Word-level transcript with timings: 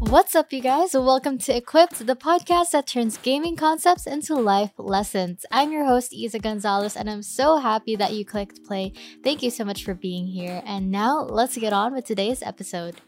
What's 0.00 0.36
up, 0.36 0.52
you 0.52 0.62
guys? 0.62 0.94
Welcome 0.94 1.38
to 1.38 1.56
Equipped, 1.56 2.06
the 2.06 2.14
podcast 2.14 2.70
that 2.70 2.86
turns 2.86 3.18
gaming 3.18 3.56
concepts 3.56 4.06
into 4.06 4.36
life 4.36 4.70
lessons. 4.78 5.44
I'm 5.50 5.72
your 5.72 5.84
host, 5.86 6.12
Isa 6.12 6.38
Gonzalez, 6.38 6.96
and 6.96 7.10
I'm 7.10 7.22
so 7.22 7.56
happy 7.56 7.96
that 7.96 8.12
you 8.12 8.24
clicked 8.24 8.64
play. 8.64 8.92
Thank 9.24 9.42
you 9.42 9.50
so 9.50 9.64
much 9.64 9.84
for 9.84 9.94
being 9.94 10.28
here. 10.28 10.62
And 10.64 10.92
now 10.92 11.22
let's 11.22 11.56
get 11.56 11.72
on 11.72 11.94
with 11.94 12.04
today's 12.04 12.42
episode. 12.42 13.00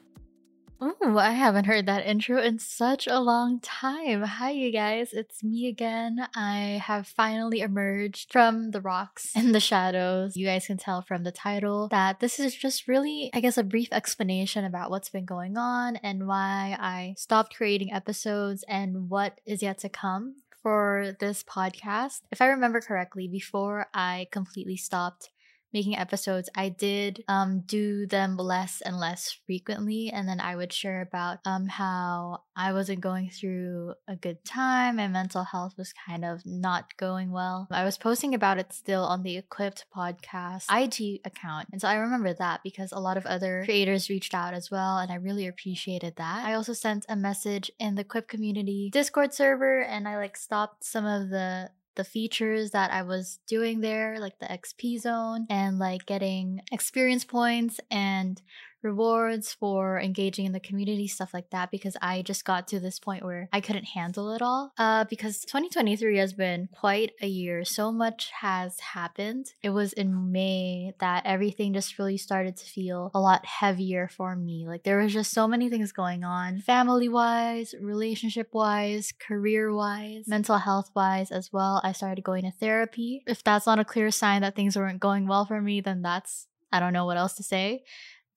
Ooh, 0.83 1.19
I 1.19 1.33
haven't 1.33 1.67
heard 1.67 1.85
that 1.87 2.07
intro 2.07 2.41
in 2.41 2.59
such 2.59 3.07
a 3.07 3.21
long 3.21 3.61
time. 3.61 4.23
Hi, 4.23 4.51
you 4.51 4.73
guys. 4.73 5.13
It's 5.13 5.45
me 5.45 5.69
again. 5.69 6.27
I 6.35 6.81
have 6.83 7.07
finally 7.07 7.61
emerged 7.61 8.33
from 8.33 8.71
the 8.71 8.81
rocks 8.81 9.33
and 9.37 9.55
the 9.55 9.61
shadows. 9.61 10.39
You 10.39 10.47
guys 10.47 10.69
can 10.69 10.79
tell 10.79 11.03
from 11.03 11.23
the 11.23 11.33
title 11.33 11.89
that 11.89 12.21
this 12.21 12.41
is 12.41 12.55
just 12.55 12.89
really, 12.89 13.31
I 13.35 13.41
guess, 13.41 13.59
a 13.59 13.63
brief 13.63 13.89
explanation 13.93 14.65
about 14.65 14.91
what's 14.91 15.11
been 15.11 15.27
going 15.27 15.59
on 15.59 15.97
and 15.97 16.27
why 16.27 16.79
I 16.81 17.15
stopped 17.19 17.55
creating 17.55 17.93
episodes 17.93 18.65
and 18.67 19.11
what 19.11 19.39
is 19.45 19.63
yet 19.63 19.77
to 19.81 19.91
come 19.91 20.37
for 20.63 21.15
this 21.21 21.43
podcast. 21.43 22.23
If 22.33 22.41
I 22.41 22.47
remember 22.47 22.81
correctly, 22.81 23.29
before 23.29 23.89
I 23.93 24.29
completely 24.31 24.79
stopped 24.79 25.29
making 25.73 25.97
episodes, 25.97 26.49
I 26.57 26.69
did 26.69 27.25
um, 27.29 27.63
do 27.67 28.07
them 28.07 28.37
less 28.37 28.81
and 28.81 28.99
less 28.99 29.39
frequently. 29.47 30.11
And 30.11 30.29
then 30.29 30.41
I 30.41 30.57
would 30.57 30.73
share 30.73 31.03
about 31.03 31.39
um, 31.45 31.67
how 31.67 32.43
I 32.57 32.73
wasn't 32.73 33.01
going 33.01 33.31
through 33.31 33.95
a 34.09 34.17
good 34.17 34.45
time. 34.45 34.97
My 34.97 35.09
mental 35.09 35.45
health 35.45 35.75
was 35.79 35.93
kind 35.93 36.25
of 36.25 36.45
not 36.45 36.97
going 36.97 37.31
well. 37.31 37.69
I 37.71 37.85
was 37.85 37.99
posting 37.99 38.35
about 38.35 38.59
it 38.59 38.73
still 38.73 39.05
on 39.05 39.23
the 39.23 39.37
Equipped 39.37 39.87
podcast 39.95 40.65
IG 40.71 41.21
account. 41.25 41.69
And 41.73 41.81
so 41.81 41.89
I 41.89 41.95
remember 41.95 42.35
that 42.35 42.61
because 42.63 42.93
a 42.93 43.01
lot 43.01 43.17
of 43.17 43.27
other 43.27 43.63
creators 43.65 44.11
reached 44.11 44.35
out 44.35 44.55
as 44.55 44.71
well. 44.71 44.99
And 44.99 45.11
I 45.11 45.17
really 45.17 45.47
appreciated 45.47 46.17
that. 46.17 46.45
I 46.45 46.55
also 46.55 46.73
sent 46.73 47.07
a 47.09 47.17
message 47.17 47.71
in 47.79 47.95
the 47.95 48.03
Equipped 48.03 48.29
community 48.29 48.91
Discord 48.93 49.33
server 49.33 49.83
and 49.83 50.09
I 50.09 50.17
like 50.17 50.37
stopped 50.37 50.85
some 50.85 51.07
of 51.07 51.31
the 51.31 51.71
the 52.01 52.05
features 52.05 52.71
that 52.71 52.91
I 52.91 53.03
was 53.03 53.41
doing 53.47 53.83
there, 53.83 54.19
like 54.19 54.39
the 54.39 54.47
XP 54.47 55.01
zone 55.01 55.47
and 55.51 55.79
like 55.79 56.07
getting 56.07 56.63
experience 56.73 57.27
points 57.27 57.79
and 57.91 58.41
rewards 58.83 59.53
for 59.53 60.01
engaging 60.01 60.47
in 60.47 60.53
the 60.53 60.61
community, 60.61 61.07
stuff 61.07 61.35
like 61.35 61.51
that, 61.51 61.71
because 61.71 61.97
I 62.01 62.23
just 62.23 62.45
got 62.45 62.69
to 62.69 62.81
this 62.81 62.99
point 62.99 63.25
where 63.25 63.49
I 63.53 63.61
couldn't 63.61 63.85
handle 63.85 64.33
it 64.33 64.43
all. 64.43 64.73
Uh, 64.79 65.05
because 65.05 65.41
2023 65.41 66.19
has 66.19 66.33
been 66.33 66.69
quite 66.75 67.13
a 67.21 67.27
year. 67.27 67.65
So 67.65 67.93
much 67.93 68.31
has 68.41 68.79
happened. 68.81 69.47
It 69.63 69.71
was 69.71 69.93
in 69.93 70.33
May 70.33 70.93
that 71.01 71.27
everything 71.27 71.73
just 71.73 71.99
really 71.99 72.17
started 72.17 72.57
to 72.57 72.65
feel 72.65 73.11
a 73.15 73.21
lot 73.21 73.45
heavier 73.47 74.09
for 74.09 74.37
me. 74.37 74.67
Like 74.67 74.85
there 74.85 74.99
was 74.99 75.13
just 75.13 75.33
so 75.33 75.47
many 75.47 75.69
things 75.69 75.93
going 75.93 76.25
on, 76.25 76.61
family 76.61 77.09
wise, 77.09 77.75
relationship 77.81 78.49
wise, 78.53 79.13
career 79.19 79.73
wise, 79.75 80.27
mental 80.27 80.59
health 80.59 80.91
wise 80.95 81.31
as 81.31 81.53
well. 81.53 81.81
I 81.85 81.93
started 81.93 82.25
going 82.25 82.45
to 82.45 82.53
therapy. 82.53 83.23
If 83.27 83.45
that's 83.45 83.67
not 83.67 83.79
a 83.79 83.85
clear 83.85 84.11
sign 84.11 84.43
that 84.43 84.57
things 84.57 84.77
weren't 84.77 85.01
going 85.01 85.27
well 85.27 85.45
for 85.45 85.61
me, 85.61 85.81
then 85.81 86.03
that's 86.03 86.47
I 86.73 86.81
don't 86.81 86.93
know 86.93 87.05
what 87.05 87.17
else 87.17 87.35
to 87.35 87.43
say. 87.43 87.83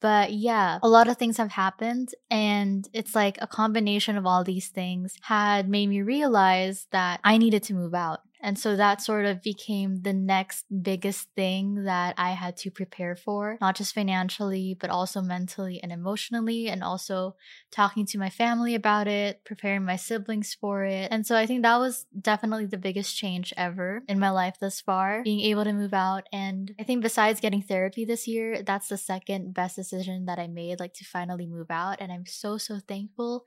But 0.03 0.33
yeah, 0.33 0.79
a 0.83 0.89
lot 0.89 1.07
of 1.07 1.15
things 1.15 1.37
have 1.37 1.51
happened. 1.53 2.09
And 2.29 2.85
it's 2.91 3.15
like 3.15 3.37
a 3.41 3.47
combination 3.47 4.17
of 4.17 4.25
all 4.25 4.43
these 4.43 4.67
things 4.67 5.15
had 5.21 5.69
made 5.69 5.87
me 5.87 6.01
realize 6.01 6.87
that 6.91 7.21
I 7.23 7.37
needed 7.37 7.63
to 7.63 7.73
move 7.73 7.95
out. 7.95 8.19
And 8.43 8.59
so 8.59 8.75
that 8.75 9.01
sort 9.01 9.25
of 9.25 9.41
became 9.41 10.01
the 10.01 10.11
next 10.11 10.65
biggest 10.81 11.29
thing 11.33 11.85
that 11.85 12.13
I 12.17 12.31
had 12.31 12.57
to 12.57 12.69
prepare 12.69 13.15
for, 13.15 13.57
not 13.61 13.77
just 13.77 13.95
financially, 13.95 14.77
but 14.79 14.89
also 14.89 15.21
mentally 15.21 15.81
and 15.81 15.93
emotionally, 15.93 16.67
and 16.67 16.83
also 16.83 17.35
talking 17.71 18.05
to 18.07 18.17
my 18.17 18.29
family 18.29 18.75
about 18.75 19.07
it, 19.07 19.45
preparing 19.45 19.85
my 19.85 19.95
siblings 19.95 20.53
for 20.53 20.83
it. 20.83 21.07
And 21.09 21.25
so 21.25 21.37
I 21.37 21.45
think 21.45 21.61
that 21.61 21.79
was 21.79 22.05
definitely 22.19 22.65
the 22.65 22.77
biggest 22.77 23.15
change 23.15 23.53
ever 23.55 24.03
in 24.09 24.19
my 24.19 24.29
life 24.29 24.57
thus 24.59 24.81
far, 24.81 25.23
being 25.23 25.39
able 25.39 25.63
to 25.63 25.71
move 25.71 25.93
out. 25.93 26.27
And 26.33 26.75
I 26.77 26.83
think 26.83 27.01
besides 27.01 27.39
getting 27.39 27.61
therapy 27.61 28.03
this 28.03 28.27
year, 28.27 28.61
that's 28.61 28.89
the 28.89 28.97
second 28.97 29.53
best 29.53 29.77
decision 29.77 30.25
that 30.25 30.37
I 30.37 30.47
made, 30.47 30.81
like 30.81 30.93
to 30.95 31.05
finally 31.05 31.47
move 31.47 31.71
out. 31.71 32.01
And 32.01 32.11
I'm 32.11 32.25
so, 32.25 32.57
so 32.57 32.79
thankful 32.85 33.45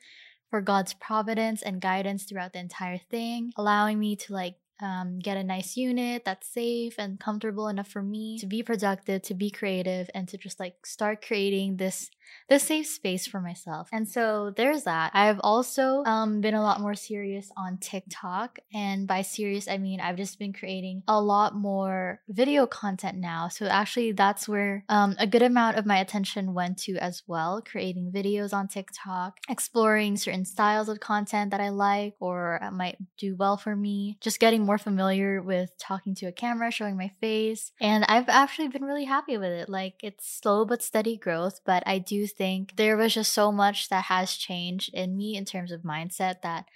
for 0.48 0.62
God's 0.62 0.94
providence 0.94 1.60
and 1.60 1.82
guidance 1.82 2.24
throughout 2.24 2.54
the 2.54 2.60
entire 2.60 2.98
thing, 2.98 3.52
allowing 3.56 3.98
me 3.98 4.16
to 4.16 4.32
like 4.32 4.54
um, 4.80 5.18
get 5.18 5.36
a 5.36 5.44
nice 5.44 5.76
unit 5.76 6.24
that's 6.24 6.48
safe 6.48 6.94
and 6.98 7.18
comfortable 7.18 7.68
enough 7.68 7.88
for 7.88 8.02
me 8.02 8.38
to 8.38 8.46
be 8.46 8.62
productive, 8.62 9.22
to 9.22 9.34
be 9.34 9.50
creative, 9.50 10.10
and 10.14 10.28
to 10.28 10.38
just 10.38 10.60
like 10.60 10.84
start 10.86 11.24
creating 11.26 11.76
this 11.76 12.10
this 12.48 12.64
safe 12.64 12.86
space 12.86 13.26
for 13.26 13.40
myself. 13.40 13.88
And 13.92 14.08
so 14.08 14.52
there's 14.56 14.84
that. 14.84 15.10
I've 15.14 15.40
also 15.42 16.04
um, 16.04 16.40
been 16.40 16.54
a 16.54 16.62
lot 16.62 16.80
more 16.80 16.94
serious 16.94 17.50
on 17.56 17.78
TikTok, 17.78 18.58
and 18.72 19.06
by 19.06 19.22
serious 19.22 19.68
I 19.68 19.78
mean 19.78 20.00
I've 20.00 20.16
just 20.16 20.38
been 20.38 20.52
creating 20.52 21.02
a 21.08 21.20
lot 21.20 21.54
more 21.54 22.20
video 22.28 22.66
content 22.66 23.18
now. 23.18 23.48
So 23.48 23.66
actually, 23.66 24.12
that's 24.12 24.48
where 24.48 24.84
um, 24.88 25.14
a 25.18 25.26
good 25.26 25.42
amount 25.42 25.76
of 25.76 25.86
my 25.86 25.98
attention 25.98 26.54
went 26.54 26.78
to 26.78 26.96
as 26.96 27.22
well, 27.26 27.62
creating 27.62 28.12
videos 28.14 28.52
on 28.52 28.68
TikTok, 28.68 29.38
exploring 29.48 30.16
certain 30.16 30.44
styles 30.44 30.88
of 30.88 31.00
content 31.00 31.50
that 31.50 31.60
I 31.60 31.70
like 31.70 32.14
or 32.20 32.60
might 32.72 32.96
do 33.18 33.36
well 33.36 33.56
for 33.56 33.74
me, 33.74 34.18
just 34.20 34.40
getting 34.40 34.64
more 34.64 34.78
familiar 34.78 35.42
with 35.42 35.70
talking 35.78 36.14
to 36.16 36.26
a 36.26 36.32
camera, 36.32 36.70
showing 36.70 36.96
my 36.96 37.10
face. 37.20 37.72
And 37.80 38.04
I've 38.08 38.28
actually 38.28 38.68
been 38.68 38.84
really 38.84 39.04
happy 39.04 39.36
with 39.36 39.50
it. 39.50 39.68
Like 39.68 39.94
it's 40.02 40.26
slow 40.40 40.64
but 40.64 40.82
steady 40.82 41.16
growth, 41.16 41.60
but 41.64 41.82
I 41.86 41.98
do 41.98 42.15
think 42.24 42.76
there 42.76 42.96
was 42.96 43.14
just 43.14 43.32
so 43.32 43.50
much 43.50 43.88
that 43.88 44.04
has 44.04 44.34
changed 44.34 44.94
in 44.94 45.16
me 45.16 45.36
in 45.36 45.44
terms 45.44 45.72
of 45.72 45.82
mindset 45.82 46.42
that 46.42 46.66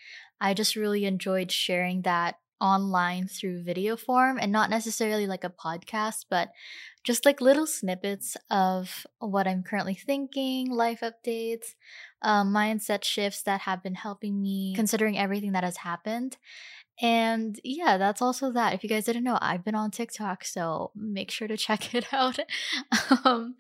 I 0.41 0.55
just 0.55 0.75
really 0.75 1.05
enjoyed 1.05 1.53
sharing 1.53 2.03
that 2.03 2.37
online 2.61 3.27
through 3.27 3.62
video 3.62 3.97
form 3.97 4.39
and 4.39 4.53
not 4.53 4.71
necessarily 4.71 5.27
like 5.27 5.45
a 5.45 5.51
podcast, 5.51 6.27
but 6.28 6.51
just 7.05 7.25
like 7.25 7.41
little 7.41 7.67
snippets 7.67 8.37
of 8.51 9.06
what 9.19 9.47
I'm 9.47 9.62
currently 9.62 9.95
thinking, 9.95 10.71
life 10.71 11.01
updates, 11.01 11.75
um, 12.22 12.53
mindset 12.53 13.05
shifts 13.05 13.43
that 13.43 13.62
have 13.62 13.83
been 13.83 13.95
helping 13.95 14.43
me 14.43 14.75
considering 14.77 15.19
everything 15.19 15.53
that 15.53 15.65
has 15.65 15.78
happened. 15.78 16.37
And 17.01 17.59
yeah, 17.65 17.97
that's 17.97 18.21
also 18.21 18.53
that. 18.53 18.75
If 18.75 18.83
you 18.83 18.91
guys 18.91 19.07
didn't 19.07 19.25
know, 19.25 19.39
I've 19.41 19.65
been 19.65 19.75
on 19.75 19.91
TikTok, 19.91 20.45
so 20.45 20.91
make 20.95 21.31
sure 21.31 21.49
to 21.49 21.57
check 21.57 21.95
it 21.95 22.12
out. 22.12 22.39
um, 23.25 23.55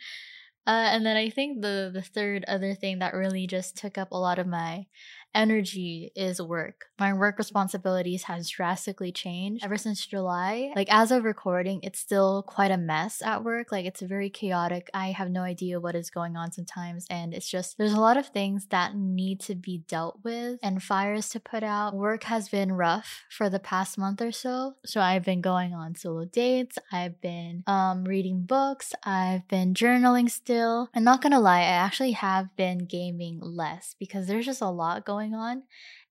uh, 0.70 0.88
and 0.94 1.04
then 1.04 1.16
I 1.16 1.30
think 1.30 1.62
the 1.62 1.90
the 1.92 2.02
third 2.02 2.44
other 2.46 2.74
thing 2.74 3.00
that 3.00 3.14
really 3.14 3.46
just 3.46 3.76
took 3.76 3.98
up 3.98 4.12
a 4.12 4.16
lot 4.26 4.38
of 4.38 4.46
my 4.46 4.86
energy 5.34 6.12
is 6.14 6.40
work. 6.40 6.86
My 6.98 7.12
work 7.12 7.38
responsibilities 7.38 8.24
has 8.24 8.48
drastically 8.48 9.12
changed 9.12 9.64
ever 9.64 9.76
since 9.76 10.06
July. 10.06 10.72
Like 10.74 10.92
as 10.92 11.10
of 11.10 11.24
recording, 11.24 11.80
it's 11.82 11.98
still 11.98 12.42
quite 12.42 12.70
a 12.70 12.76
mess 12.76 13.22
at 13.22 13.44
work. 13.44 13.72
Like 13.72 13.86
it's 13.86 14.00
very 14.00 14.30
chaotic. 14.30 14.90
I 14.94 15.12
have 15.12 15.30
no 15.30 15.42
idea 15.42 15.80
what 15.80 15.94
is 15.94 16.10
going 16.10 16.36
on 16.36 16.52
sometimes 16.52 17.06
and 17.08 17.34
it's 17.34 17.48
just 17.48 17.78
there's 17.78 17.92
a 17.92 18.00
lot 18.00 18.16
of 18.16 18.28
things 18.28 18.66
that 18.70 18.96
need 18.96 19.40
to 19.40 19.54
be 19.54 19.82
dealt 19.88 20.18
with 20.22 20.58
and 20.62 20.82
fires 20.82 21.28
to 21.30 21.40
put 21.40 21.62
out. 21.62 21.94
Work 21.94 22.24
has 22.24 22.48
been 22.48 22.72
rough 22.72 23.24
for 23.30 23.48
the 23.48 23.60
past 23.60 23.98
month 23.98 24.20
or 24.20 24.32
so. 24.32 24.74
So 24.84 25.00
I've 25.00 25.24
been 25.24 25.40
going 25.40 25.74
on 25.74 25.94
solo 25.94 26.24
dates, 26.24 26.78
I've 26.92 27.20
been 27.20 27.62
um 27.66 28.04
reading 28.04 28.42
books, 28.42 28.92
I've 29.04 29.46
been 29.48 29.74
journaling 29.74 30.30
still. 30.30 30.88
I'm 30.94 31.04
not 31.04 31.22
going 31.22 31.32
to 31.32 31.38
lie, 31.38 31.60
I 31.60 31.80
actually 31.86 32.12
have 32.12 32.54
been 32.56 32.78
gaming 32.78 33.38
less 33.40 33.94
because 33.98 34.26
there's 34.26 34.46
just 34.46 34.60
a 34.60 34.68
lot 34.68 35.04
going 35.04 35.19
going 35.20 35.34
on. 35.34 35.62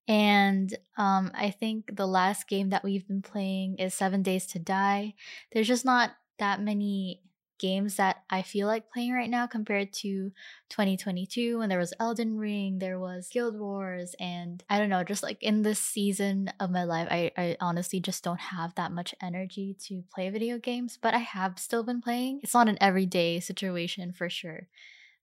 And 0.08 0.76
um, 0.96 1.30
I 1.34 1.50
think 1.50 1.96
the 1.96 2.06
last 2.06 2.48
game 2.48 2.70
that 2.70 2.84
we've 2.84 3.06
been 3.06 3.22
playing 3.22 3.78
is 3.78 3.94
Seven 3.94 4.22
Days 4.22 4.46
to 4.48 4.58
Die. 4.58 5.14
There's 5.52 5.68
just 5.68 5.84
not 5.84 6.12
that 6.38 6.60
many 6.60 7.22
games 7.58 7.96
that 7.96 8.22
I 8.30 8.40
feel 8.40 8.66
like 8.66 8.90
playing 8.90 9.12
right 9.12 9.28
now 9.28 9.46
compared 9.46 9.92
to 9.92 10.32
2022 10.70 11.58
when 11.58 11.68
there 11.68 11.78
was 11.78 11.92
Elden 12.00 12.38
Ring, 12.38 12.78
there 12.78 12.98
was 12.98 13.28
Guild 13.30 13.58
Wars, 13.58 14.14
and 14.18 14.64
I 14.70 14.78
don't 14.78 14.88
know, 14.88 15.04
just 15.04 15.22
like 15.22 15.42
in 15.42 15.60
this 15.60 15.78
season 15.78 16.50
of 16.58 16.70
my 16.70 16.84
life, 16.84 17.06
I, 17.10 17.30
I 17.36 17.56
honestly 17.60 18.00
just 18.00 18.24
don't 18.24 18.40
have 18.40 18.74
that 18.76 18.92
much 18.92 19.14
energy 19.22 19.76
to 19.88 20.02
play 20.12 20.30
video 20.30 20.58
games, 20.58 20.98
but 21.00 21.12
I 21.12 21.18
have 21.18 21.58
still 21.58 21.82
been 21.82 22.00
playing. 22.00 22.40
It's 22.42 22.54
not 22.54 22.68
an 22.70 22.78
everyday 22.80 23.40
situation 23.40 24.12
for 24.12 24.30
sure. 24.30 24.66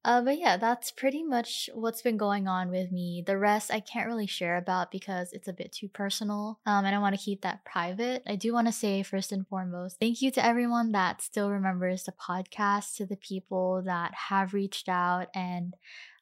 Uh, 0.08 0.22
but 0.22 0.40
yeah, 0.40 0.56
that's 0.56 0.90
pretty 0.90 1.22
much 1.22 1.70
what's 1.74 2.02
been 2.02 2.16
going 2.16 2.48
on 2.48 2.70
with 2.70 2.94
me. 2.94 3.22
The 3.28 3.38
rest 3.38 3.70
I 3.70 3.82
can't 3.82 4.08
really 4.08 4.26
share 4.26 4.56
about 4.56 4.90
because 4.90 5.34
it's 5.34 5.50
a 5.50 5.54
bit 5.54 5.74
too 5.74 5.90
personal. 5.90 6.60
Um, 6.66 6.86
and 6.86 6.96
I 6.96 7.00
want 7.00 7.14
to 7.14 7.22
keep 7.22 7.42
that 7.42 7.66
private. 7.66 8.24
I 8.26 8.38
do 8.38 8.54
want 8.54 8.68
to 8.68 8.72
say 8.72 9.04
first 9.04 9.34
and 9.34 9.46
foremost, 9.46 9.98
thank 10.00 10.22
you 10.22 10.32
to 10.32 10.46
everyone 10.46 10.94
that 10.94 11.22
still 11.22 11.52
remembers 11.52 12.04
the 12.04 12.14
podcast, 12.14 12.96
to 12.96 13.06
the 13.06 13.18
people 13.18 13.82
that 13.84 14.14
have 14.30 14.54
reached 14.54 14.88
out 14.88 15.28
and 15.36 15.74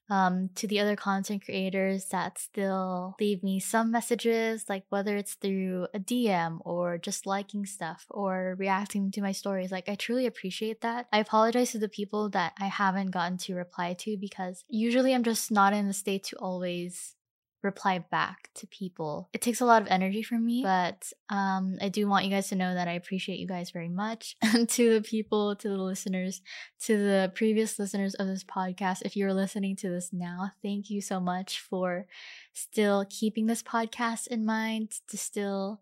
um, 0.09 0.49
to 0.55 0.67
the 0.67 0.79
other 0.79 0.95
content 0.95 1.43
creators 1.45 2.05
that 2.05 2.37
still 2.37 3.15
leave 3.19 3.43
me 3.43 3.59
some 3.59 3.91
messages, 3.91 4.65
like 4.69 4.83
whether 4.89 5.17
it's 5.17 5.35
through 5.35 5.87
a 5.93 5.99
DM 5.99 6.59
or 6.63 6.97
just 6.97 7.25
liking 7.25 7.65
stuff 7.65 8.05
or 8.09 8.55
reacting 8.57 9.11
to 9.11 9.21
my 9.21 9.31
stories. 9.31 9.71
Like, 9.71 9.89
I 9.89 9.95
truly 9.95 10.25
appreciate 10.25 10.81
that. 10.81 11.07
I 11.11 11.19
apologize 11.19 11.71
to 11.71 11.79
the 11.79 11.89
people 11.89 12.29
that 12.29 12.53
I 12.59 12.65
haven't 12.65 13.11
gotten 13.11 13.37
to 13.39 13.55
reply 13.55 13.93
to 13.99 14.17
because 14.17 14.63
usually 14.67 15.13
I'm 15.13 15.23
just 15.23 15.51
not 15.51 15.73
in 15.73 15.87
the 15.87 15.93
state 15.93 16.23
to 16.25 16.37
always 16.37 17.15
reply 17.65 17.99
back 17.99 18.49
to 18.55 18.67
people. 18.67 19.29
It 19.33 19.41
takes 19.41 19.59
a 19.59 19.65
lot 19.65 19.81
of 19.81 19.87
energy 19.89 20.23
from 20.23 20.45
me, 20.45 20.61
but 20.63 21.11
um, 21.29 21.77
I 21.81 21.89
do 21.89 22.07
want 22.07 22.23
you 22.23 22.31
guys 22.31 22.47
to 22.49 22.55
know 22.55 22.73
that 22.73 22.87
I 22.87 22.93
appreciate 22.93 23.39
you 23.39 23.47
guys 23.47 23.71
very 23.71 23.89
much. 23.89 24.37
And 24.55 24.69
to 24.69 24.93
the 24.93 25.01
people, 25.01 25.55
to 25.57 25.67
the 25.67 25.77
listeners, 25.77 26.41
to 26.83 26.97
the 26.97 27.31
previous 27.35 27.77
listeners 27.77 28.13
of 28.15 28.27
this 28.27 28.43
podcast, 28.45 29.01
if 29.03 29.17
you're 29.17 29.33
listening 29.33 29.75
to 29.77 29.89
this 29.89 30.11
now, 30.13 30.51
thank 30.61 30.89
you 30.89 31.01
so 31.01 31.19
much 31.19 31.59
for 31.59 32.05
still 32.53 33.05
keeping 33.09 33.47
this 33.47 33.63
podcast 33.63 34.27
in 34.27 34.45
mind, 34.45 34.91
to 35.09 35.17
still 35.17 35.81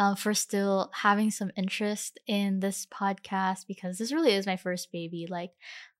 um, 0.00 0.16
for 0.16 0.32
still 0.32 0.90
having 0.94 1.30
some 1.30 1.50
interest 1.56 2.18
in 2.26 2.60
this 2.60 2.86
podcast 2.86 3.66
because 3.68 3.98
this 3.98 4.12
really 4.12 4.32
is 4.32 4.46
my 4.46 4.56
first 4.56 4.90
baby. 4.90 5.26
Like, 5.28 5.50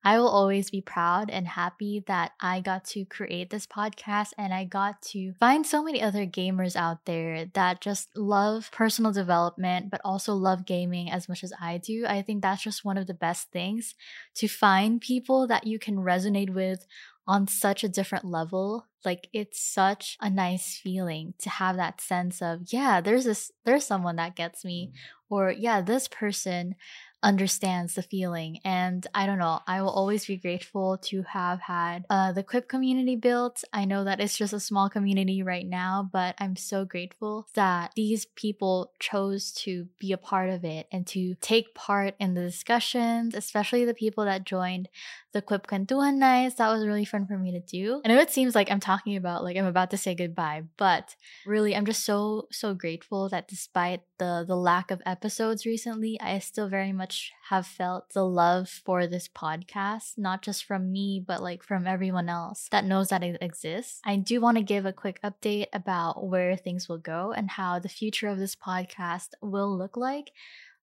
I 0.03 0.19
will 0.19 0.29
always 0.29 0.71
be 0.71 0.81
proud 0.81 1.29
and 1.31 1.47
happy 1.47 2.03
that 2.07 2.33
I 2.41 2.61
got 2.61 2.85
to 2.87 3.05
create 3.05 3.51
this 3.51 3.67
podcast 3.67 4.31
and 4.39 4.55
I 4.55 4.65
got 4.65 5.03
to 5.03 5.35
find 5.39 5.67
so 5.67 5.83
many 5.83 6.01
other 6.01 6.25
gamers 6.25 6.75
out 6.75 7.05
there 7.05 7.47
that 7.53 7.83
just 7.83 8.17
love 8.17 8.71
personal 8.73 9.13
development, 9.13 9.91
but 9.91 10.01
also 10.03 10.33
love 10.35 10.65
gaming 10.65 11.11
as 11.11 11.29
much 11.29 11.45
as 11.45 11.53
I 11.61 11.77
do. 11.79 12.07
I 12.07 12.23
think 12.23 12.41
that's 12.41 12.63
just 12.63 12.85
one 12.85 12.97
of 12.97 13.07
the 13.07 13.15
best 13.15 13.51
things 13.51 13.95
to 14.37 14.49
find 14.49 15.01
people 15.03 15.47
that 15.49 15.67
you 15.67 15.79
can 15.79 15.97
resonate 15.97 16.51
with 16.51 16.87
on 17.27 17.47
such 17.47 17.85
a 17.85 17.89
different 17.89 18.25
level 18.25 18.87
like 19.05 19.29
it's 19.33 19.61
such 19.61 20.19
a 20.21 20.29
nice 20.29 20.79
feeling 20.83 21.33
to 21.39 21.49
have 21.49 21.77
that 21.77 22.01
sense 22.01 22.43
of 22.43 22.61
yeah 22.73 23.01
there's 23.01 23.25
this 23.25 23.53
there's 23.65 23.87
someone 23.87 24.17
that 24.17 24.37
gets 24.37 24.65
me 24.65 24.91
or 25.29 25.51
yeah 25.51 25.81
this 25.81 26.09
person 26.09 26.75
understands 27.23 27.95
the 27.95 28.03
feeling. 28.03 28.59
And 28.65 29.07
I 29.15 29.27
don't 29.27 29.39
know, 29.39 29.61
I 29.67 29.83
will 29.83 29.91
always 29.91 30.27
be 30.27 30.37
grateful 30.37 30.99
to 31.05 31.23
have 31.23 31.61
had 31.61 32.05
uh, 32.09 32.33
the 32.33 32.43
Kwip 32.43 32.69
community 32.69 33.17
built. 33.17 33.63
I 33.73 33.85
know 33.85 34.05
that 34.05 34.21
it's 34.21 34.37
just 34.37 34.53
a 34.53 34.61
small 34.61 34.89
community 34.89 35.43
right 35.43 35.67
now, 35.67 36.09
but 36.13 36.35
I'm 36.39 36.57
so 36.57 36.85
grateful 36.85 37.47
that 37.55 37.93
these 37.97 38.25
people 38.25 38.93
chose 38.99 39.53
to 39.53 39.89
be 39.99 40.13
a 40.13 40.19
part 40.19 40.51
of 40.51 40.65
it 40.65 40.87
and 40.93 41.07
to 41.09 41.35
take 41.41 41.75
part 41.75 42.15
in 42.19 42.35
the 42.35 42.43
discussions, 42.43 43.35
especially 43.35 43.85
the 43.85 43.95
people 43.95 44.25
that 44.25 44.45
joined 44.45 44.89
the 45.33 45.43
Kwip 45.43 45.67
Kwentuhan 45.67 46.17
Nights. 46.17 46.57
That 46.57 46.71
was 46.71 46.87
really 46.87 47.05
fun 47.05 47.27
for 47.27 47.39
me 47.39 47.53
to 47.53 47.61
do. 47.61 48.01
I 48.05 48.09
know 48.09 48.19
it 48.19 48.31
seems 48.31 48.55
like 48.55 48.71
I'm 48.71 48.81
talking 48.81 49.17
about 49.17 49.45
like 49.45 49.57
I'm 49.57 49.67
about 49.67 49.91
to 49.91 49.97
say 49.97 50.15
goodbye, 50.15 50.63
but 50.77 51.15
really 51.47 51.77
I'm 51.77 51.87
just 51.87 52.05
so 52.05 52.49
so 52.51 52.75
grateful 52.75 53.29
that 53.29 53.49
despite 53.49 54.01
the 54.19 54.45
the 54.47 54.57
lack 54.57 54.91
of 54.91 55.03
episodes 55.07 55.67
recently, 55.67 56.21
I 56.21 56.39
still 56.39 56.69
very 56.69 56.93
much 56.93 57.10
much 57.11 57.33
have 57.49 57.67
felt 57.67 58.13
the 58.13 58.25
love 58.25 58.69
for 58.69 59.05
this 59.09 59.27
podcast, 59.27 60.17
not 60.17 60.43
just 60.43 60.65
from 60.65 60.93
me, 60.93 61.21
but 61.27 61.43
like 61.43 61.61
from 61.65 61.85
everyone 61.85 62.29
else 62.29 62.69
that 62.71 62.85
knows 62.85 63.09
that 63.09 63.25
it 63.25 63.37
exists. 63.41 64.01
I 64.05 64.15
do 64.15 64.41
want 64.41 64.59
to 64.59 64.63
give 64.63 64.87
a 64.87 64.93
quick 64.93 65.19
update 65.25 65.67
about 65.73 66.25
where 66.25 66.55
things 66.55 66.89
will 66.89 66.99
go 66.99 67.33
and 67.33 67.51
how 67.51 67.81
the 67.81 67.89
future 67.89 68.29
of 68.29 68.39
this 68.39 68.55
podcast 68.55 69.31
will 69.43 69.77
look 69.77 69.97
like. 69.97 70.31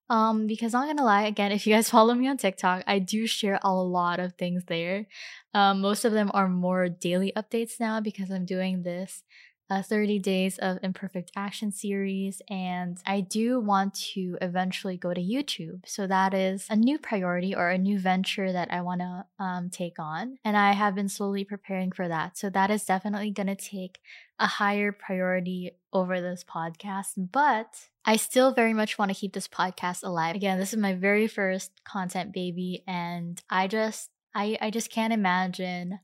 Um, 0.10 0.48
because 0.48 0.74
I'm 0.74 0.82
not 0.82 0.98
gonna 0.98 1.06
lie, 1.06 1.24
again, 1.28 1.54
if 1.54 1.66
you 1.66 1.74
guys 1.74 1.90
follow 1.96 2.14
me 2.14 2.28
on 2.28 2.36
TikTok, 2.36 2.84
I 2.88 3.00
do 3.00 3.26
share 3.26 3.60
a 3.62 3.74
lot 3.74 4.20
of 4.20 4.34
things 4.34 4.66
there. 4.66 5.08
Um, 5.54 5.80
most 5.80 6.04
of 6.04 6.12
them 6.12 6.30
are 6.34 6.50
more 6.50 6.90
daily 6.90 7.32
updates 7.38 7.80
now 7.80 8.02
because 8.02 8.32
I'm 8.32 8.46
doing 8.46 8.84
this 8.84 9.24
a 9.70 9.84
30 9.84 10.20
days 10.20 10.58
of 10.60 10.80
imperfect 10.82 11.32
action 11.36 11.72
series 11.72 12.42
and 12.50 13.00
i 13.06 13.20
do 13.20 13.60
want 13.60 13.94
to 13.94 14.38
eventually 14.42 14.98
go 14.98 15.14
to 15.14 15.22
youtube. 15.22 15.82
So 15.86 16.08
that 16.08 16.34
is 16.34 16.66
a 16.70 16.76
new 16.76 16.98
priority 16.98 17.54
or 17.56 17.70
a 17.70 17.78
new 17.78 18.00
venture 18.00 18.52
that 18.52 18.72
i 18.72 18.82
want 18.82 19.02
to 19.02 19.26
um, 19.40 19.70
take 19.70 20.00
on 20.00 20.38
and 20.44 20.56
i 20.56 20.72
have 20.72 20.96
been 20.96 21.10
slowly 21.10 21.44
preparing 21.44 21.92
for 21.92 22.08
that. 22.08 22.38
So 22.38 22.50
that 22.50 22.72
is 22.72 22.86
definitely 22.86 23.32
going 23.32 23.48
to 23.48 23.56
take 23.56 24.00
a 24.40 24.48
higher 24.48 24.92
priority 24.92 25.72
over 25.92 26.22
this 26.22 26.44
podcast 26.44 27.14
but 27.32 27.88
i 28.06 28.16
still 28.16 28.54
very 28.54 28.74
much 28.74 28.98
want 28.98 29.10
to 29.10 29.18
keep 29.18 29.34
this 29.34 29.48
podcast 29.48 30.04
alive. 30.04 30.36
Again 30.36 30.60
this 30.60 30.74
is 30.74 30.80
my 30.80 30.94
very 30.94 31.28
first 31.28 31.72
content 31.84 32.32
baby 32.34 32.84
and 32.88 33.42
i 33.50 33.68
just 33.68 34.10
I, 34.36 34.56
I 34.62 34.70
just 34.70 34.92
can't 34.92 35.14
imagine 35.14 36.00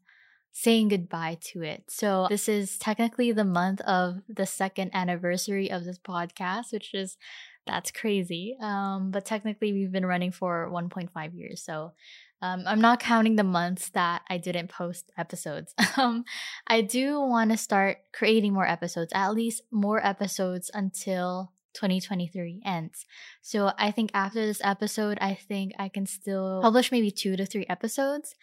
saying 0.53 0.87
goodbye 0.87 1.37
to 1.41 1.63
it. 1.63 1.83
So, 1.89 2.27
this 2.29 2.47
is 2.47 2.77
technically 2.77 3.31
the 3.31 3.43
month 3.43 3.81
of 3.81 4.21
the 4.29 4.45
second 4.45 4.91
anniversary 4.93 5.69
of 5.69 5.83
this 5.83 5.99
podcast, 5.99 6.71
which 6.71 6.93
is 6.93 7.17
that's 7.65 7.91
crazy. 7.91 8.57
Um, 8.61 9.11
but 9.11 9.25
technically, 9.25 9.73
we've 9.73 9.91
been 9.91 10.05
running 10.05 10.31
for 10.31 10.69
1.5 10.71 11.37
years. 11.37 11.63
So, 11.63 11.93
um, 12.41 12.63
I'm 12.67 12.81
not 12.81 12.99
counting 12.99 13.37
the 13.37 13.43
months 13.43 13.89
that 13.91 14.21
I 14.29 14.37
didn't 14.37 14.67
post 14.67 15.11
episodes. 15.17 15.73
um, 15.97 16.25
I 16.67 16.81
do 16.81 17.21
want 17.21 17.51
to 17.51 17.57
start 17.57 17.99
creating 18.13 18.53
more 18.53 18.67
episodes, 18.67 19.13
at 19.15 19.33
least 19.33 19.63
more 19.71 20.05
episodes 20.05 20.69
until 20.73 21.53
2023 21.73 22.61
ends. 22.65 23.05
So 23.41 23.71
I 23.77 23.91
think 23.91 24.11
after 24.13 24.45
this 24.45 24.61
episode, 24.61 25.17
I 25.21 25.35
think 25.35 25.71
I 25.79 25.87
can 25.87 26.05
still 26.05 26.59
publish 26.61 26.91
maybe 26.91 27.11
two 27.11 27.37
to 27.37 27.45
three 27.45 27.65
episodes. 27.69 28.35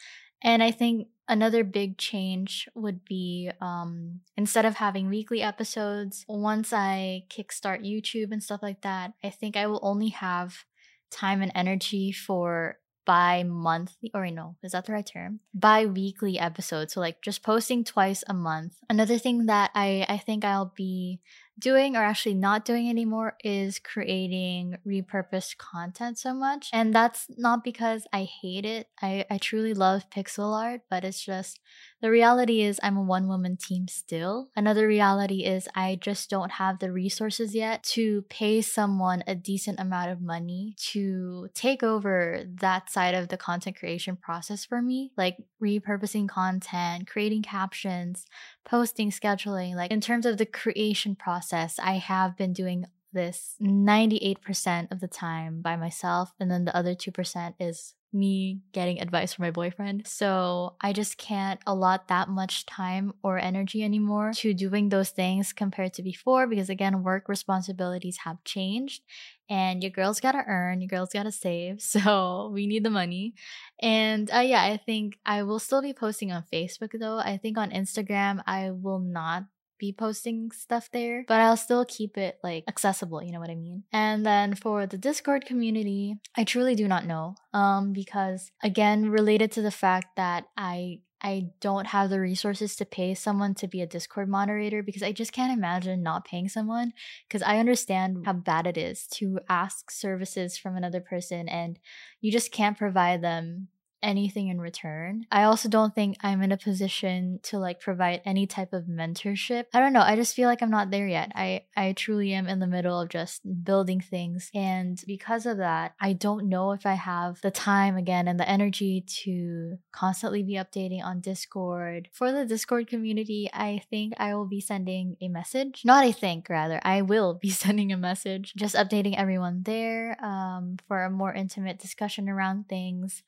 And 0.43 0.62
I 0.62 0.71
think 0.71 1.09
another 1.31 1.65
big 1.65 1.97
change 1.97 2.69
would 2.75 3.05
be 3.05 3.50
um, 3.61 4.21
instead 4.37 4.67
of 4.67 4.75
having 4.75 5.09
weekly 5.09 5.41
episodes, 5.41 6.25
once 6.29 6.73
I 6.73 7.25
kickstart 7.31 7.87
YouTube 7.87 8.32
and 8.32 8.43
stuff 8.43 8.61
like 8.62 8.82
that, 8.82 9.12
I 9.25 9.31
think 9.31 9.56
I 9.56 9.67
will 9.67 9.81
only 9.82 10.09
have 10.09 10.65
time 11.11 11.41
and 11.41 11.53
energy 11.55 12.12
for 12.12 12.79
bi 13.06 13.43
monthly 13.43 14.11
or 14.12 14.31
no, 14.31 14.56
is 14.62 14.73
that 14.73 14.87
the 14.87 14.93
right 14.93 15.06
term? 15.06 15.41
Bi 15.55 15.87
weekly 15.87 16.38
episodes. 16.38 16.93
So 16.93 17.00
like 17.00 17.23
just 17.23 17.43
posting 17.43 17.83
twice 17.85 18.23
a 18.29 18.35
month. 18.35 18.75
Another 18.88 19.19
thing 19.19 19.47
that 19.47 19.71
I, 19.75 20.05
I 20.09 20.19
think 20.19 20.44
I'll 20.44 20.73
be 20.76 21.21
doing 21.61 21.97
or 21.97 22.03
actually 22.03 22.35
not 22.35 22.65
doing 22.65 22.89
anymore 22.89 23.37
is 23.45 23.79
creating 23.79 24.79
repurposed 24.87 25.59
content 25.59 26.19
so 26.19 26.35
much. 26.35 26.71
And 26.73 26.95
that's 26.95 27.27
not 27.37 27.62
because 27.62 28.07
I 28.12 28.25
hate 28.25 28.65
it. 28.65 28.89
I, 29.03 29.27
I 29.31 29.39
truly 29.39 29.75
love 29.75 30.11
pixel 30.11 30.59
art, 30.59 30.83
but 30.89 31.05
it's 31.05 31.23
just 31.23 31.61
the 32.01 32.11
reality 32.11 32.62
is 32.62 32.81
I'm 32.83 32.97
a 32.97 33.03
one 33.03 33.29
woman 33.29 33.57
team 33.57 33.87
still. 33.89 34.49
Another 34.57 34.87
reality 34.87 35.45
is 35.45 35.69
I 35.75 35.99
just 36.01 36.31
don't 36.31 36.53
have 36.53 36.79
the 36.79 36.93
resources 36.93 37.55
yet 37.55 37.83
to 37.95 38.23
pay 38.31 38.62
someone 38.62 39.23
a 39.27 39.35
decent 39.35 39.79
amount 39.79 40.11
of 40.11 40.23
money 40.23 40.75
to 40.93 41.49
take 41.55 41.83
over 41.83 42.43
that 42.61 42.91
side 42.91 43.15
of 43.15 43.29
the 43.29 43.37
content 43.37 43.77
creation 43.77 44.17
process 44.17 44.65
for 44.65 44.81
me, 44.81 45.12
like 45.17 45.37
repurposing 45.62 46.29
content, 46.29 47.07
creating 47.07 47.43
captions, 47.43 48.25
posting, 48.64 49.11
scheduling. 49.11 49.75
Like 49.75 49.90
in 49.90 50.00
terms 50.00 50.25
of 50.25 50.38
the 50.38 50.47
creation 50.47 51.14
process, 51.14 51.50
I 51.52 51.95
have 51.95 52.37
been 52.37 52.52
doing 52.52 52.87
this 53.12 53.57
98% 53.61 54.92
of 54.92 55.00
the 55.00 55.09
time 55.09 55.62
by 55.62 55.76
myself, 55.76 56.33
and 56.38 56.50
then 56.50 56.64
the 56.64 56.76
other 56.76 56.95
2% 56.95 57.54
is 57.59 57.95
me 58.12 58.61
getting 58.73 59.00
advice 59.00 59.33
from 59.33 59.45
my 59.45 59.50
boyfriend. 59.50 60.07
So 60.07 60.75
I 60.80 60.92
just 60.92 61.16
can't 61.16 61.61
allot 61.66 62.09
that 62.09 62.28
much 62.28 62.66
time 62.66 63.12
or 63.23 63.38
energy 63.38 63.85
anymore 63.85 64.33
to 64.37 64.52
doing 64.52 64.88
those 64.88 65.11
things 65.11 65.52
compared 65.52 65.95
to 65.95 66.02
before 66.02 66.47
because, 66.49 66.69
again, 66.69 67.04
work 67.04 67.28
responsibilities 67.28 68.19
have 68.25 68.42
changed 68.45 69.02
and 69.49 69.83
your 69.83 69.90
girls 69.90 70.21
gotta 70.21 70.42
earn, 70.47 70.80
your 70.80 70.88
girls 70.88 71.11
gotta 71.12 71.33
save. 71.33 71.80
So 72.00 72.50
we 72.52 72.66
need 72.66 72.85
the 72.85 72.90
money. 72.90 73.35
And 73.80 74.30
uh, 74.33 74.40
yeah, 74.40 74.62
I 74.62 74.76
think 74.76 75.19
I 75.25 75.42
will 75.45 75.59
still 75.59 75.83
be 75.83 75.92
posting 75.92 76.33
on 76.33 76.45
Facebook 76.52 76.90
though. 76.99 77.19
I 77.19 77.37
think 77.37 77.59
on 77.59 77.71
Instagram, 77.71 78.42
I 78.47 78.71
will 78.71 79.00
not 79.00 79.45
be 79.81 79.93
posting 79.93 80.53
stuff 80.53 80.91
there, 80.93 81.25
but 81.27 81.41
I'll 81.41 81.57
still 81.57 81.85
keep 81.85 82.17
it 82.17 82.39
like 82.45 82.65
accessible, 82.69 83.23
you 83.23 83.33
know 83.33 83.41
what 83.41 83.51
I 83.51 83.57
mean? 83.57 83.83
And 83.93 84.25
then 84.25 84.55
for 84.55 84.87
the 84.87 84.99
Discord 84.99 85.47
community, 85.47 86.17
I 86.37 86.45
truly 86.45 86.75
do 86.77 86.87
not 86.87 87.07
know. 87.07 87.35
Um 87.53 87.93
because 87.93 88.53
again, 88.63 89.11
related 89.11 89.51
to 89.53 89.63
the 89.63 89.73
fact 89.73 90.17
that 90.17 90.45
I 90.57 91.01
I 91.23 91.49
don't 91.61 91.87
have 91.89 92.09
the 92.09 92.21
resources 92.21 92.77
to 92.77 92.87
pay 92.87 93.15
someone 93.15 93.55
to 93.57 93.69
be 93.69 93.83
a 93.83 93.87
Discord 93.87 94.29
moderator 94.29 94.83
because 94.83 95.03
I 95.03 95.13
just 95.13 95.33
can't 95.33 95.53
imagine 95.53 96.03
not 96.03 96.25
paying 96.25 96.49
someone 96.49 96.93
because 97.29 97.43
I 97.43 97.59
understand 97.59 98.25
how 98.25 98.33
bad 98.35 98.67
it 98.67 98.79
is 98.79 99.07
to 99.19 99.41
ask 99.49 99.91
services 99.91 100.57
from 100.57 100.77
another 100.77 101.01
person 101.01 101.49
and 101.49 101.79
you 102.21 102.33
just 102.33 102.53
can't 102.53 102.79
provide 102.79 103.23
them 103.23 103.69
anything 104.02 104.49
in 104.49 104.61
return. 104.61 105.26
I 105.30 105.45
also 105.45 105.69
don't 105.69 105.95
think 105.95 106.16
I'm 106.21 106.42
in 106.42 106.52
a 106.52 106.57
position 106.57 107.40
to 107.45 107.59
like 107.59 107.80
provide 107.80 108.23
any 108.25 108.47
type 108.47 108.73
of 108.73 108.85
mentorship. 108.85 109.66
I 109.73 109.80
don't 109.80 109.92
know. 109.92 110.00
I 110.00 110.16
just 110.16 110.35
feel 110.35 110.49
like 110.49 110.62
I'm 110.62 110.71
not 110.71 110.90
there 110.90 111.09
yet. 111.09 111.33
I 111.35 111.64
I 111.76 111.92
truly 111.92 112.33
am 112.33 112.47
in 112.47 112.61
the 112.61 112.66
middle 112.66 113.00
of 113.00 113.09
just 113.09 113.42
building 113.64 114.00
things 114.00 114.50
and 114.54 115.02
because 115.07 115.47
of 115.47 115.59
that, 115.59 115.95
I 116.00 116.12
don't 116.12 116.49
know 116.49 116.73
if 116.73 116.87
I 116.87 116.95
have 116.95 117.40
the 117.40 117.50
time 117.50 117.97
again 117.97 118.28
and 118.28 118.38
the 118.38 118.49
energy 118.49 119.04
to 119.25 119.78
constantly 119.92 120.42
be 120.42 120.54
updating 120.54 121.02
on 121.02 121.21
Discord. 121.21 122.09
For 122.12 122.33
the 122.33 122.47
Discord 122.47 122.88
community, 122.88 123.49
I 123.52 123.83
think 123.90 124.14
I 124.19 124.35
will 124.35 124.47
be 124.47 124.61
sending 124.61 125.16
a 125.21 125.28
message. 125.28 125.83
Not 125.85 126.04
I 126.04 126.12
think, 126.12 126.49
rather, 126.49 126.80
I 126.83 127.02
will 127.02 127.35
be 127.35 127.50
sending 127.64 127.92
a 127.92 127.97
message 127.97 128.54
just 128.57 128.75
updating 128.75 129.16
everyone 129.16 129.62
there 129.64 130.16
um, 130.25 130.76
for 130.87 131.02
a 131.02 131.11
more 131.11 131.33
intimate 131.33 131.78
discussion 131.78 132.28
around 132.28 132.69
things. 132.69 133.23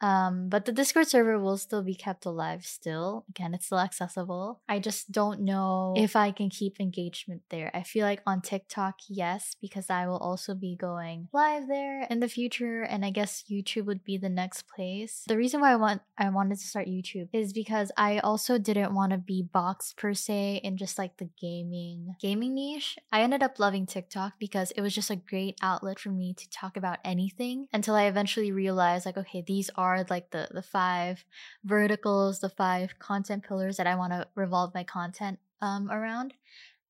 Um, 0.00 0.48
but 0.48 0.64
the 0.64 0.72
Discord 0.72 1.08
server 1.08 1.38
will 1.38 1.58
still 1.58 1.82
be 1.82 1.94
kept 1.94 2.24
alive 2.24 2.64
still. 2.64 3.24
Again, 3.28 3.54
it's 3.54 3.66
still 3.66 3.78
accessible. 3.78 4.60
I 4.68 4.78
just 4.78 5.12
don't 5.12 5.40
know 5.40 5.94
if 5.96 6.16
I 6.16 6.30
can 6.32 6.48
keep 6.48 6.80
engagement 6.80 7.42
there. 7.50 7.70
I 7.74 7.82
feel 7.82 8.06
like 8.06 8.22
on 8.26 8.40
TikTok, 8.40 8.96
yes, 9.08 9.56
because 9.60 9.90
I 9.90 10.06
will 10.06 10.18
also 10.18 10.54
be 10.54 10.76
going 10.76 11.28
live 11.32 11.68
there 11.68 12.06
in 12.08 12.20
the 12.20 12.28
future, 12.28 12.82
and 12.82 13.04
I 13.04 13.10
guess 13.10 13.44
YouTube 13.50 13.86
would 13.86 14.04
be 14.04 14.16
the 14.16 14.28
next 14.28 14.66
place. 14.68 15.24
The 15.26 15.36
reason 15.36 15.60
why 15.60 15.72
I 15.72 15.76
want 15.76 16.02
I 16.16 16.28
wanted 16.30 16.58
to 16.58 16.66
start 16.66 16.86
YouTube 16.86 17.28
is 17.32 17.52
because 17.52 17.92
I 17.96 18.18
also 18.18 18.58
didn't 18.58 18.94
want 18.94 19.12
to 19.12 19.18
be 19.18 19.42
boxed 19.42 19.96
per 19.96 20.14
se 20.14 20.60
in 20.64 20.76
just 20.76 20.98
like 20.98 21.16
the 21.18 21.28
gaming 21.40 22.16
gaming 22.20 22.54
niche. 22.54 22.98
I 23.12 23.22
ended 23.22 23.42
up 23.42 23.58
loving 23.58 23.86
TikTok 23.86 24.34
because 24.38 24.70
it 24.72 24.80
was 24.80 24.94
just 24.94 25.10
a 25.10 25.16
great 25.16 25.58
outlet 25.62 25.98
for 25.98 26.10
me 26.10 26.34
to 26.34 26.48
talk 26.50 26.76
about 26.76 26.98
anything 27.04 27.68
until 27.72 27.94
I 27.94 28.04
eventually 28.04 28.52
realized 28.52 29.06
like 29.06 29.18
okay, 29.18 29.42
these 29.46 29.70
are 29.76 29.89
are 29.90 30.06
like 30.08 30.30
the 30.30 30.48
the 30.50 30.62
five 30.62 31.24
verticals, 31.64 32.40
the 32.40 32.48
five 32.48 32.98
content 32.98 33.44
pillars 33.46 33.76
that 33.76 33.86
I 33.86 33.96
want 33.96 34.12
to 34.12 34.26
revolve 34.34 34.74
my 34.74 34.84
content 34.84 35.38
um, 35.60 35.90
around. 35.90 36.34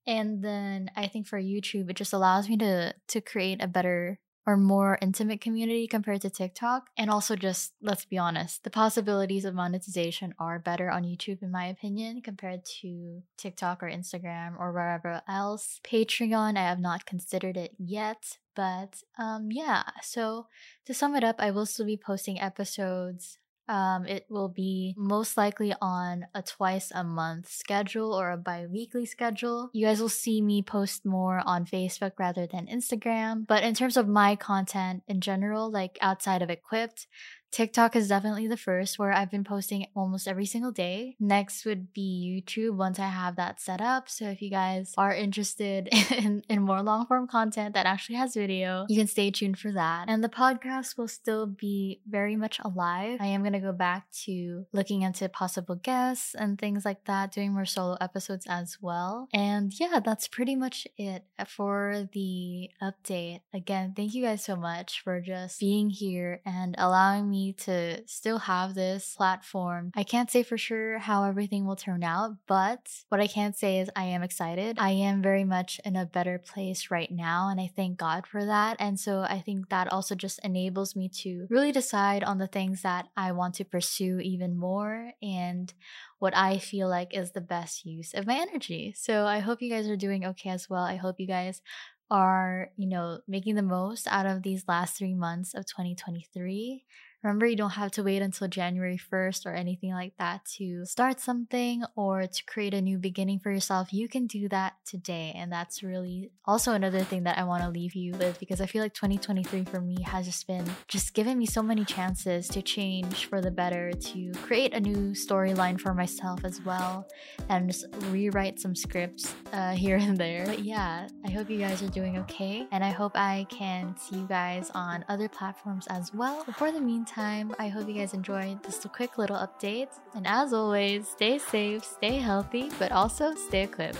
And 0.06 0.42
then 0.42 0.90
I 0.96 1.06
think 1.08 1.26
for 1.26 1.40
YouTube, 1.40 1.90
it 1.90 1.96
just 1.96 2.12
allows 2.12 2.48
me 2.48 2.56
to 2.58 2.94
to 3.08 3.20
create 3.20 3.62
a 3.62 3.68
better 3.68 4.18
or 4.50 4.56
more 4.56 4.98
intimate 5.00 5.40
community 5.40 5.86
compared 5.86 6.20
to 6.22 6.30
TikTok. 6.30 6.88
And 6.96 7.08
also, 7.08 7.36
just 7.36 7.72
let's 7.80 8.04
be 8.04 8.18
honest, 8.18 8.64
the 8.64 8.70
possibilities 8.70 9.44
of 9.44 9.54
monetization 9.54 10.34
are 10.38 10.58
better 10.58 10.90
on 10.90 11.04
YouTube, 11.04 11.42
in 11.42 11.52
my 11.52 11.66
opinion, 11.66 12.20
compared 12.20 12.64
to 12.80 13.22
TikTok 13.36 13.82
or 13.82 13.88
Instagram 13.88 14.58
or 14.58 14.72
wherever 14.72 15.22
else. 15.28 15.80
Patreon, 15.84 16.56
I 16.56 16.62
have 16.62 16.80
not 16.80 17.06
considered 17.06 17.56
it 17.56 17.76
yet. 17.78 18.38
But 18.56 19.04
um, 19.16 19.52
yeah, 19.52 19.84
so 20.02 20.48
to 20.86 20.92
sum 20.92 21.14
it 21.14 21.22
up, 21.22 21.36
I 21.38 21.52
will 21.52 21.66
still 21.66 21.86
be 21.86 21.96
posting 21.96 22.40
episodes 22.40 23.38
um, 23.70 24.04
it 24.04 24.26
will 24.28 24.48
be 24.48 24.94
most 24.98 25.36
likely 25.36 25.72
on 25.80 26.26
a 26.34 26.42
twice 26.42 26.90
a 26.92 27.04
month 27.04 27.48
schedule 27.48 28.12
or 28.12 28.32
a 28.32 28.36
bi 28.36 28.66
weekly 28.66 29.06
schedule. 29.06 29.70
You 29.72 29.86
guys 29.86 30.00
will 30.00 30.08
see 30.08 30.42
me 30.42 30.60
post 30.60 31.06
more 31.06 31.40
on 31.46 31.66
Facebook 31.66 32.12
rather 32.18 32.48
than 32.48 32.66
Instagram. 32.66 33.46
But 33.46 33.62
in 33.62 33.74
terms 33.74 33.96
of 33.96 34.08
my 34.08 34.34
content 34.34 35.04
in 35.06 35.20
general, 35.20 35.70
like 35.70 35.98
outside 36.00 36.42
of 36.42 36.50
Equipped, 36.50 37.06
TikTok 37.50 37.96
is 37.96 38.08
definitely 38.08 38.46
the 38.46 38.56
first 38.56 38.98
where 38.98 39.12
I've 39.12 39.30
been 39.30 39.44
posting 39.44 39.86
almost 39.96 40.28
every 40.28 40.46
single 40.46 40.70
day. 40.70 41.16
Next 41.18 41.64
would 41.64 41.92
be 41.92 42.42
YouTube 42.48 42.76
once 42.76 42.98
I 42.98 43.08
have 43.08 43.36
that 43.36 43.60
set 43.60 43.80
up. 43.80 44.08
So 44.08 44.26
if 44.26 44.40
you 44.40 44.50
guys 44.50 44.94
are 44.96 45.12
interested 45.12 45.88
in, 46.10 46.42
in 46.48 46.62
more 46.62 46.82
long 46.82 47.06
form 47.06 47.26
content 47.26 47.74
that 47.74 47.86
actually 47.86 48.16
has 48.16 48.34
video, 48.34 48.86
you 48.88 48.96
can 48.96 49.06
stay 49.06 49.30
tuned 49.30 49.58
for 49.58 49.72
that. 49.72 50.08
And 50.08 50.22
the 50.22 50.28
podcast 50.28 50.96
will 50.96 51.08
still 51.08 51.46
be 51.46 52.00
very 52.08 52.36
much 52.36 52.60
alive. 52.64 53.18
I 53.20 53.26
am 53.26 53.42
going 53.42 53.52
to 53.54 53.60
go 53.60 53.72
back 53.72 54.10
to 54.24 54.66
looking 54.72 55.02
into 55.02 55.28
possible 55.28 55.74
guests 55.74 56.34
and 56.34 56.58
things 56.58 56.84
like 56.84 57.04
that, 57.06 57.32
doing 57.32 57.52
more 57.52 57.64
solo 57.64 57.96
episodes 58.00 58.46
as 58.48 58.78
well. 58.80 59.28
And 59.32 59.72
yeah, 59.78 60.00
that's 60.04 60.28
pretty 60.28 60.54
much 60.54 60.86
it 60.96 61.24
for 61.48 62.08
the 62.12 62.70
update. 62.82 63.40
Again, 63.52 63.94
thank 63.96 64.14
you 64.14 64.24
guys 64.24 64.44
so 64.44 64.56
much 64.56 65.00
for 65.02 65.20
just 65.20 65.58
being 65.58 65.90
here 65.90 66.40
and 66.44 66.74
allowing 66.78 67.28
me 67.40 67.52
to 67.52 68.06
still 68.06 68.38
have 68.38 68.74
this 68.74 69.14
platform. 69.16 69.92
I 69.96 70.02
can't 70.02 70.30
say 70.30 70.42
for 70.42 70.58
sure 70.58 70.98
how 70.98 71.24
everything 71.24 71.66
will 71.66 71.76
turn 71.76 72.02
out, 72.02 72.36
but 72.46 72.88
what 73.08 73.20
I 73.20 73.26
can 73.26 73.54
say 73.54 73.78
is 73.78 73.90
I 73.96 74.04
am 74.04 74.22
excited. 74.22 74.78
I 74.78 74.90
am 74.90 75.22
very 75.22 75.44
much 75.44 75.80
in 75.84 75.96
a 75.96 76.06
better 76.06 76.38
place 76.38 76.90
right 76.90 77.10
now, 77.10 77.48
and 77.48 77.60
I 77.60 77.70
thank 77.74 77.98
God 77.98 78.26
for 78.26 78.44
that. 78.44 78.76
And 78.78 78.98
so 78.98 79.20
I 79.20 79.40
think 79.40 79.68
that 79.68 79.92
also 79.92 80.14
just 80.14 80.40
enables 80.44 80.94
me 80.94 81.08
to 81.22 81.46
really 81.50 81.72
decide 81.72 82.22
on 82.24 82.38
the 82.38 82.46
things 82.46 82.82
that 82.82 83.08
I 83.16 83.32
want 83.32 83.54
to 83.56 83.64
pursue 83.64 84.20
even 84.20 84.56
more 84.56 85.12
and 85.22 85.72
what 86.18 86.36
I 86.36 86.58
feel 86.58 86.88
like 86.88 87.16
is 87.16 87.32
the 87.32 87.40
best 87.40 87.86
use 87.86 88.12
of 88.12 88.26
my 88.26 88.36
energy. 88.36 88.94
So 88.96 89.24
I 89.24 89.38
hope 89.38 89.62
you 89.62 89.70
guys 89.70 89.88
are 89.88 89.96
doing 89.96 90.26
okay 90.26 90.50
as 90.50 90.68
well. 90.68 90.82
I 90.82 90.96
hope 90.96 91.18
you 91.18 91.26
guys 91.26 91.62
are, 92.10 92.70
you 92.76 92.88
know, 92.88 93.20
making 93.28 93.54
the 93.54 93.62
most 93.62 94.06
out 94.08 94.26
of 94.26 94.42
these 94.42 94.64
last 94.66 94.98
three 94.98 95.14
months 95.14 95.54
of 95.54 95.64
2023. 95.66 96.84
Remember, 97.22 97.44
you 97.44 97.56
don't 97.56 97.70
have 97.70 97.90
to 97.92 98.02
wait 98.02 98.22
until 98.22 98.48
January 98.48 98.98
1st 98.98 99.44
or 99.44 99.52
anything 99.54 99.92
like 99.92 100.14
that 100.18 100.42
to 100.56 100.86
start 100.86 101.20
something 101.20 101.84
or 101.94 102.26
to 102.26 102.44
create 102.46 102.72
a 102.72 102.80
new 102.80 102.96
beginning 102.96 103.38
for 103.38 103.52
yourself. 103.52 103.92
You 103.92 104.08
can 104.08 104.26
do 104.26 104.48
that 104.48 104.74
today. 104.86 105.34
And 105.36 105.52
that's 105.52 105.82
really 105.82 106.30
also 106.46 106.72
another 106.72 107.00
thing 107.00 107.24
that 107.24 107.36
I 107.36 107.44
want 107.44 107.62
to 107.62 107.68
leave 107.68 107.94
you 107.94 108.12
with 108.12 108.40
because 108.40 108.62
I 108.62 108.66
feel 108.66 108.82
like 108.82 108.94
2023 108.94 109.64
for 109.66 109.82
me 109.82 110.00
has 110.02 110.24
just 110.24 110.46
been 110.46 110.64
just 110.88 111.12
given 111.12 111.36
me 111.36 111.44
so 111.44 111.62
many 111.62 111.84
chances 111.84 112.48
to 112.48 112.62
change 112.62 113.26
for 113.26 113.42
the 113.42 113.50
better, 113.50 113.92
to 113.92 114.32
create 114.42 114.72
a 114.72 114.80
new 114.80 115.12
storyline 115.12 115.78
for 115.78 115.92
myself 115.92 116.42
as 116.44 116.62
well, 116.62 117.06
and 117.50 117.68
just 117.68 117.84
rewrite 118.08 118.58
some 118.58 118.74
scripts 118.74 119.34
uh, 119.52 119.72
here 119.74 119.98
and 119.98 120.16
there. 120.16 120.46
But 120.46 120.60
yeah, 120.60 121.06
I 121.26 121.30
hope 121.30 121.50
you 121.50 121.58
guys 121.58 121.82
are 121.82 121.88
doing 121.88 122.16
okay. 122.20 122.66
And 122.72 122.82
I 122.82 122.90
hope 122.90 123.12
I 123.14 123.46
can 123.50 123.94
see 123.98 124.16
you 124.16 124.26
guys 124.26 124.70
on 124.74 125.04
other 125.10 125.28
platforms 125.28 125.86
as 125.88 126.14
well. 126.14 126.44
But 126.46 126.56
for 126.56 126.72
the 126.72 126.80
meantime, 126.80 127.09
time. 127.10 127.54
I 127.58 127.68
hope 127.68 127.88
you 127.88 127.94
guys 127.94 128.14
enjoyed 128.14 128.62
this 128.62 128.86
quick 128.92 129.18
little 129.18 129.36
update. 129.36 129.88
And 130.14 130.26
as 130.26 130.52
always, 130.52 131.08
stay 131.08 131.38
safe, 131.38 131.84
stay 131.84 132.18
healthy, 132.18 132.70
but 132.78 132.92
also 132.92 133.34
stay 133.34 133.64
equipped. 133.64 133.98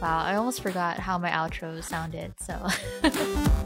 Wow, 0.00 0.18
I 0.24 0.36
almost 0.36 0.62
forgot 0.62 0.98
how 0.98 1.18
my 1.18 1.30
outro 1.30 1.82
sounded, 1.82 2.34
so. 2.40 2.54